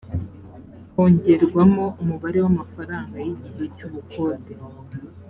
[0.93, 4.53] hongerwamo umubare w’amafaranga y’igihe cy’ubukode